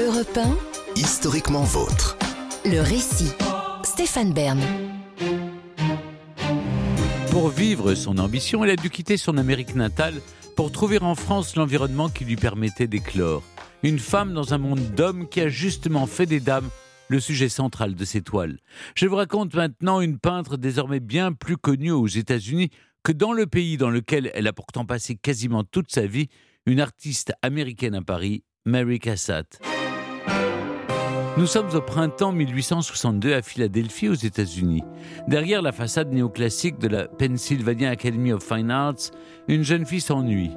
[0.00, 0.56] Europe 1,
[0.96, 2.16] Historiquement vôtre.
[2.64, 3.32] le récit.
[3.82, 4.58] Stéphane Bern.
[7.30, 10.14] Pour vivre son ambition, elle a dû quitter son Amérique natale
[10.56, 13.42] pour trouver en France l'environnement qui lui permettait d'éclore.
[13.82, 16.70] Une femme dans un monde d'hommes qui a justement fait des dames
[17.08, 18.58] le sujet central de ses toiles.
[18.94, 22.70] Je vous raconte maintenant une peintre désormais bien plus connue aux États-Unis
[23.02, 26.28] que dans le pays dans lequel elle a pourtant passé quasiment toute sa vie,
[26.64, 29.60] une artiste américaine à Paris, Mary Cassatt.
[31.40, 34.82] Nous sommes au printemps 1862 à Philadelphie, aux États-Unis.
[35.26, 39.10] Derrière la façade néoclassique de la Pennsylvania Academy of Fine Arts,
[39.48, 40.50] une jeune fille s'ennuie.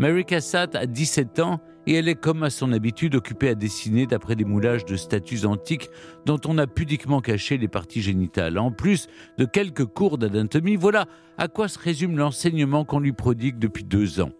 [0.00, 4.08] Mary Cassatt a 17 ans et elle est comme à son habitude occupée à dessiner
[4.08, 5.90] d'après des moulages de statues antiques
[6.24, 8.58] dont on a pudiquement caché les parties génitales.
[8.58, 9.06] En plus
[9.38, 11.06] de quelques cours d'anatomie, voilà
[11.38, 14.32] à quoi se résume l'enseignement qu'on lui prodigue depuis deux ans.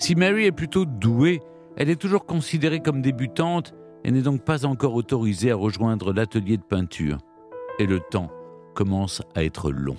[0.00, 1.38] Si Mary est plutôt douée,
[1.76, 3.72] elle est toujours considérée comme débutante
[4.04, 7.18] et n'est donc pas encore autorisée à rejoindre l'atelier de peinture.
[7.78, 8.30] Et le temps
[8.74, 9.96] commence à être long.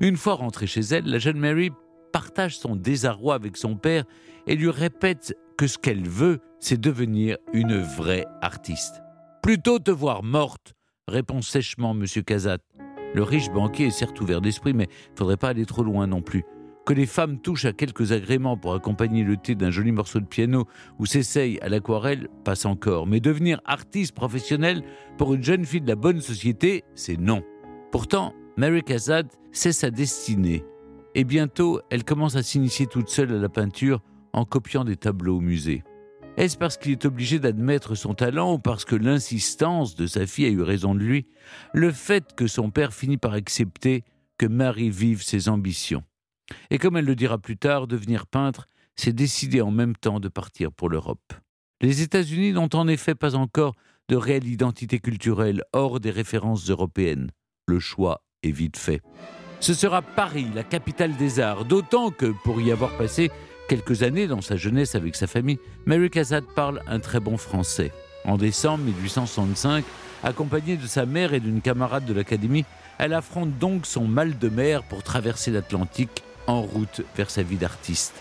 [0.00, 1.70] Une fois rentrée chez elle, la jeune Mary
[2.12, 4.04] partage son désarroi avec son père
[4.46, 9.00] et lui répète que ce qu'elle veut, c'est devenir une vraie artiste.
[9.42, 10.74] Plutôt te voir morte,
[11.06, 12.04] répond sèchement M.
[12.24, 12.58] Casat.
[13.14, 16.44] Le riche banquier est certes ouvert d'esprit, mais faudrait pas aller trop loin non plus.
[16.90, 20.24] Que les femmes touchent à quelques agréments pour accompagner le thé d'un joli morceau de
[20.24, 20.66] piano
[20.98, 23.06] ou s'essayent à l'aquarelle, passe encore.
[23.06, 24.82] Mais devenir artiste professionnelle
[25.16, 27.44] pour une jeune fille de la bonne société, c'est non.
[27.92, 30.64] Pourtant, Mary Cassatt sait sa destinée.
[31.14, 34.02] Et bientôt, elle commence à s'initier toute seule à la peinture
[34.32, 35.84] en copiant des tableaux au musée.
[36.38, 40.46] Est-ce parce qu'il est obligé d'admettre son talent ou parce que l'insistance de sa fille
[40.46, 41.28] a eu raison de lui?
[41.72, 44.02] Le fait que son père finit par accepter
[44.38, 46.02] que Marie vive ses ambitions.
[46.70, 50.28] Et comme elle le dira plus tard, devenir peintre, c'est décider en même temps de
[50.28, 51.32] partir pour l'Europe.
[51.80, 53.74] Les États-Unis n'ont en effet pas encore
[54.08, 57.30] de réelle identité culturelle hors des références européennes.
[57.66, 59.00] Le choix est vite fait.
[59.60, 63.30] Ce sera Paris, la capitale des arts, d'autant que, pour y avoir passé
[63.68, 67.92] quelques années dans sa jeunesse avec sa famille, Mary Cassatt parle un très bon français.
[68.24, 69.84] En décembre 1865,
[70.22, 72.64] accompagnée de sa mère et d'une camarade de l'académie,
[72.98, 77.56] elle affronte donc son mal de mer pour traverser l'Atlantique en route vers sa vie
[77.56, 78.14] d'artiste.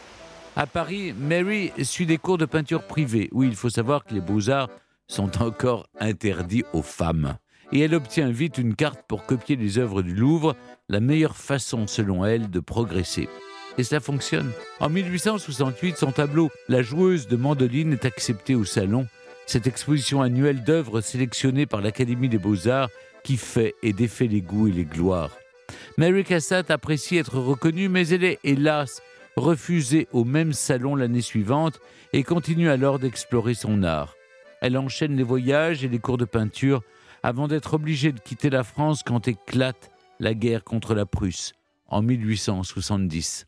[0.56, 3.30] À Paris, Mary suit des cours de peinture privés.
[3.31, 4.69] Oui, il faut savoir que les beaux-arts
[5.07, 7.38] sont encore interdits aux femmes.
[7.72, 10.56] Et elle obtient vite une carte pour copier les œuvres du Louvre,
[10.90, 13.29] la meilleure façon, selon elle, de progresser.
[13.78, 14.52] Et cela fonctionne.
[14.79, 19.08] En 1868, son tableau La joueuse de mandoline est accepté au Salon,
[19.46, 22.90] cette exposition annuelle d'œuvres sélectionnées par l'Académie des beaux-arts
[23.24, 25.31] qui fait et défait les goûts et les gloires.
[25.97, 29.02] Mary Cassatt apprécie être reconnue, mais elle est, hélas,
[29.35, 31.80] refusée au même salon l'année suivante
[32.13, 34.16] et continue alors d'explorer son art.
[34.62, 36.81] Elle enchaîne les voyages et les cours de peinture
[37.24, 41.53] avant d'être obligée de quitter la France quand éclate la guerre contre la Prusse
[41.88, 43.47] en 1870.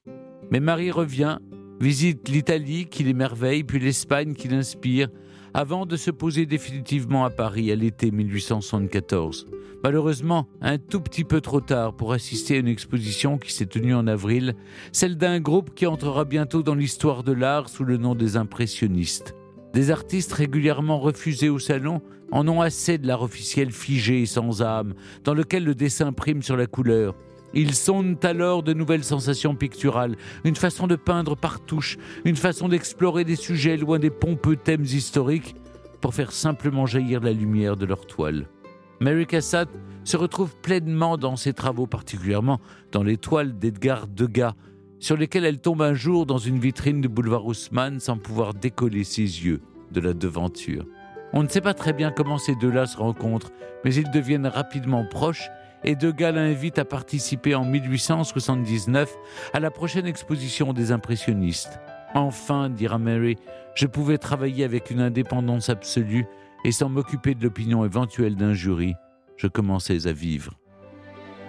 [0.51, 1.37] Mais Marie revient,
[1.79, 5.09] visite l'Italie qui l'émerveille, puis l'Espagne qui l'inspire,
[5.53, 9.47] avant de se poser définitivement à Paris à l'été 1874.
[9.83, 13.95] Malheureusement, un tout petit peu trop tard pour assister à une exposition qui s'est tenue
[13.95, 14.55] en avril,
[14.91, 19.35] celle d'un groupe qui entrera bientôt dans l'histoire de l'art sous le nom des impressionnistes.
[19.73, 22.01] Des artistes régulièrement refusés au salon
[22.31, 26.43] en ont assez de l'art officiel figé et sans âme, dans lequel le dessin prime
[26.43, 27.15] sur la couleur.
[27.53, 32.69] Ils sondent alors de nouvelles sensations picturales, une façon de peindre par touche, une façon
[32.69, 35.55] d'explorer des sujets loin des pompeux thèmes historiques
[35.99, 38.47] pour faire simplement jaillir la lumière de leur toile.
[38.99, 39.69] Mary Cassatt
[40.03, 42.59] se retrouve pleinement dans ses travaux, particulièrement
[42.91, 44.53] dans les toiles d'Edgar Degas,
[44.99, 49.03] sur lesquelles elle tombe un jour dans une vitrine du boulevard Haussmann sans pouvoir décoller
[49.03, 50.85] ses yeux de la devanture.
[51.33, 53.51] On ne sait pas très bien comment ces deux-là se rencontrent,
[53.83, 55.49] mais ils deviennent rapidement proches
[55.83, 59.15] et Degas l'invite à participer en 1879
[59.53, 61.79] à la prochaine exposition des impressionnistes.
[62.13, 63.37] Enfin, dira Mary,
[63.75, 66.25] je pouvais travailler avec une indépendance absolue
[66.65, 68.95] et sans m'occuper de l'opinion éventuelle d'un jury.
[69.37, 70.53] Je commençais à vivre.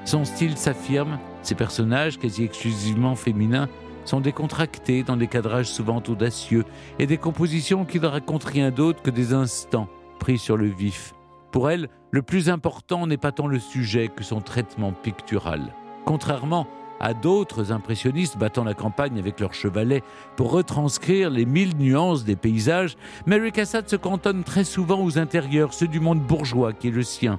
[0.04, 3.68] Son style s'affirme, ses personnages, quasi exclusivement féminins,
[4.04, 6.64] sont décontractés dans des cadrages souvent audacieux
[6.98, 9.88] et des compositions qui ne racontent rien d'autre que des instants
[10.18, 11.14] pris sur le vif.
[11.52, 15.74] Pour elle, le plus important n'est pas tant le sujet que son traitement pictural.
[16.06, 16.66] Contrairement
[16.98, 20.02] à d'autres impressionnistes battant la campagne avec leurs chevalets
[20.36, 22.96] pour retranscrire les mille nuances des paysages,
[23.26, 27.02] Mary Cassatt se cantonne très souvent aux intérieurs, ceux du monde bourgeois qui est le
[27.02, 27.38] sien.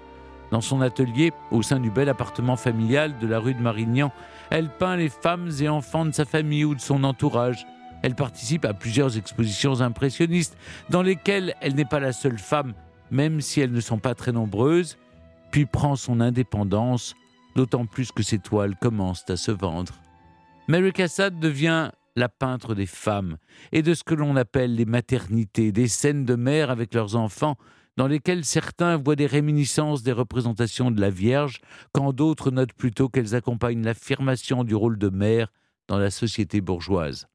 [0.51, 4.12] Dans son atelier, au sein du bel appartement familial de la rue de Marignan,
[4.51, 7.66] elle peint les femmes et enfants de sa famille ou de son entourage,
[8.04, 10.57] Elle participe à plusieurs expositions impressionnistes
[10.89, 12.74] dans lesquelles elle n'est pas la seule femme,
[13.13, 14.98] même si elles ne sont pas très nombreuses,
[15.51, 17.15] puis prend son indépendance,
[17.56, 19.94] d'autant plus que ses toiles commencent à se vendre.
[20.68, 23.38] Mary Cassatt devient la peintre des femmes
[23.71, 27.56] et de ce que l'on appelle les maternités, des scènes de mères avec leurs enfants
[27.98, 31.62] dans lesquelles certains voient des réminiscences des représentations de la Vierge,
[31.92, 35.51] quand d'autres notent plutôt qu'elles accompagnent l'affirmation du rôle de mère
[35.88, 37.27] dans la société bourgeoise.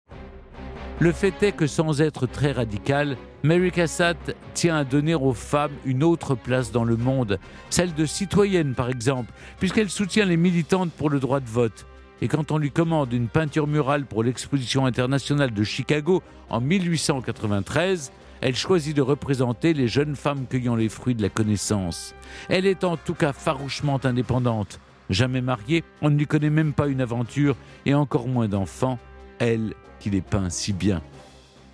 [1.00, 5.70] Le fait est que sans être très radical, Mary Cassatt tient à donner aux femmes
[5.84, 7.38] une autre place dans le monde,
[7.70, 11.86] celle de citoyenne par exemple, puisqu'elle soutient les militantes pour le droit de vote.
[12.20, 18.10] Et quand on lui commande une peinture murale pour l'exposition internationale de Chicago en 1893,
[18.40, 22.12] elle choisit de représenter les jeunes femmes cueillant les fruits de la connaissance.
[22.48, 24.80] Elle est en tout cas farouchement indépendante.
[25.10, 27.54] Jamais mariée, on ne lui connaît même pas une aventure
[27.86, 28.98] et encore moins d'enfants.
[29.38, 31.02] Elle qui les peint si bien.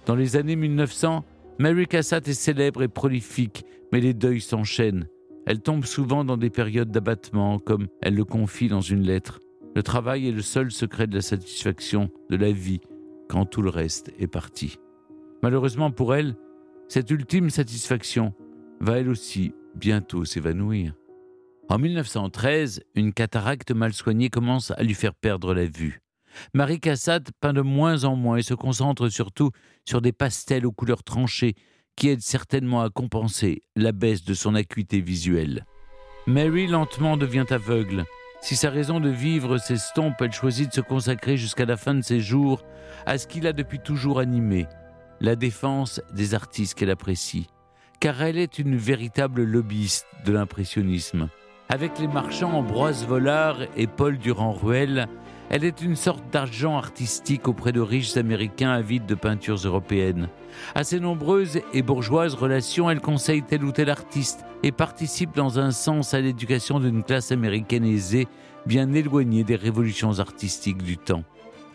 [0.06, 1.25] Dans les années 1900,
[1.58, 5.08] Mary Cassatt est célèbre et prolifique, mais les deuils s'enchaînent.
[5.46, 9.40] Elle tombe souvent dans des périodes d'abattement, comme elle le confie dans une lettre.
[9.75, 12.81] Le travail est le seul secret de la satisfaction, de la vie,
[13.28, 14.78] quand tout le reste est parti.
[15.43, 16.37] Malheureusement pour elle,
[16.88, 18.34] cette ultime satisfaction
[18.81, 20.94] va elle aussi bientôt s'évanouir.
[21.69, 26.03] En 1913, une cataracte mal soignée commence à lui faire perdre la vue.
[26.52, 29.50] Marie Cassatt peint de moins en moins et se concentre surtout
[29.84, 31.54] sur des pastels aux couleurs tranchées
[31.96, 35.64] qui aident certainement à compenser la baisse de son acuité visuelle.
[36.26, 38.04] Mary lentement devient aveugle.
[38.40, 42.02] Si sa raison de vivre s'estompe, elle choisit de se consacrer jusqu'à la fin de
[42.02, 42.62] ses jours
[43.06, 44.66] à ce qui l'a depuis toujours animé,
[45.20, 47.46] la défense des artistes qu'elle apprécie,
[48.00, 51.28] car elle est une véritable lobbyiste de l'impressionnisme.
[51.69, 55.08] Avec les marchands Ambroise Vollard et Paul Durand-Ruel,
[55.50, 60.29] elle est une sorte d'argent artistique auprès de riches Américains avides de peintures européennes.
[60.75, 65.58] À ses nombreuses et bourgeoises relations, elle conseille tel ou tel artiste et participe dans
[65.58, 68.26] un sens à l'éducation d'une classe américaine aisée,
[68.67, 71.25] bien éloignée des révolutions artistiques du temps.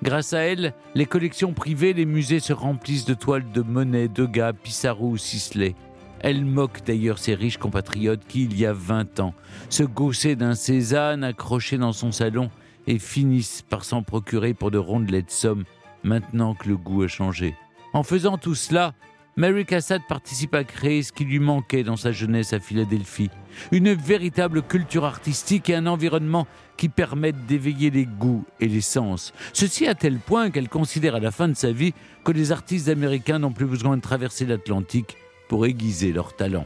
[0.01, 4.53] Grâce à elle, les collections privées, les musées se remplissent de toiles de Monet, Degas,
[4.53, 5.75] Pissarro ou Sisley.
[6.21, 9.33] Elle moque d'ailleurs ses riches compatriotes qui, il y a 20 ans,
[9.69, 12.49] se gaussaient d'un Cézanne accroché dans son salon
[12.87, 15.63] et finissent par s'en procurer pour de rondelets sommes
[16.03, 17.55] maintenant que le goût a changé.
[17.93, 18.93] En faisant tout cela,
[19.35, 23.29] Mary Cassatt participe à créer ce qui lui manquait dans sa jeunesse à Philadelphie,
[23.71, 26.45] une véritable culture artistique et un environnement
[26.75, 29.33] qui permettent d'éveiller les goûts et les sens.
[29.53, 31.93] Ceci à tel point qu'elle considère à la fin de sa vie
[32.25, 35.15] que les artistes américains n'ont plus besoin de traverser l'Atlantique
[35.47, 36.65] pour aiguiser leur talent.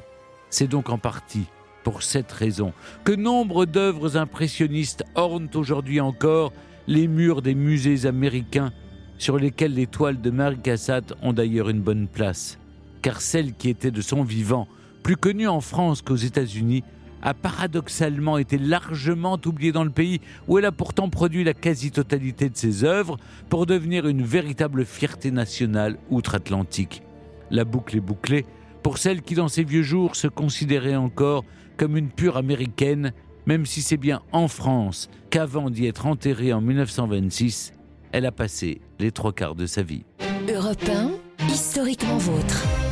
[0.50, 1.46] C'est donc en partie
[1.84, 6.54] pour cette raison que nombre d'œuvres impressionnistes ornent aujourd'hui encore
[6.88, 8.72] les murs des musées américains
[9.18, 12.60] sur lesquels les toiles de Mary Cassatt ont d'ailleurs une bonne place.
[13.02, 14.68] Car celle qui était de son vivant,
[15.02, 16.84] plus connue en France qu'aux États-Unis,
[17.22, 22.50] a paradoxalement été largement oubliée dans le pays où elle a pourtant produit la quasi-totalité
[22.50, 23.18] de ses œuvres
[23.50, 27.02] pour devenir une véritable fierté nationale outre-Atlantique.
[27.50, 28.46] La boucle est bouclée
[28.84, 31.46] pour celle qui dans ses vieux jours se considérait encore
[31.78, 33.14] comme une pure américaine,
[33.46, 37.74] même si c'est bien en France qu'avant d'y être enterrée en 1926,
[38.12, 40.04] elle a passé les trois quarts de sa vie.
[40.48, 40.80] Europe
[41.50, 42.83] historiquement vôtre.